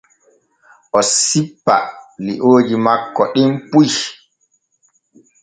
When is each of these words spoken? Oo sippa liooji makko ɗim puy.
Oo 0.97 1.01
sippa 1.25 1.75
liooji 2.25 2.75
makko 2.85 3.23
ɗim 3.33 3.51
puy. 3.69 3.89